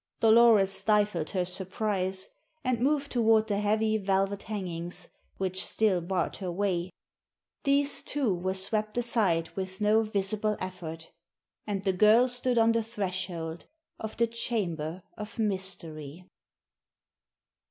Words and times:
Dolores 0.19 0.71
stifled 0.71 1.29
her 1.29 1.45
surprise, 1.45 2.27
and 2.63 2.79
moved 2.79 3.11
toward 3.11 3.45
the 3.45 3.59
heavy 3.59 3.99
velvet 3.99 4.41
hangings 4.41 5.09
which 5.37 5.63
still 5.63 6.01
barred 6.01 6.37
her 6.37 6.51
way. 6.51 6.89
These, 7.65 8.01
too, 8.01 8.33
were 8.33 8.55
swept 8.55 8.97
aside 8.97 9.49
with 9.55 9.79
no 9.79 10.01
visible 10.01 10.57
effort, 10.59 11.11
and 11.67 11.83
the 11.83 11.93
girl 11.93 12.27
stood 12.27 12.57
on 12.57 12.71
the 12.71 12.81
threshold 12.81 13.65
of 13.99 14.17
the 14.17 14.25
chamber 14.25 15.03
of 15.19 15.37
mystery. 15.37 16.25